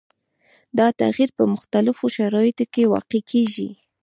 [0.77, 3.69] دا تغیر په مختلفو شرایطو کې واقع کیږي.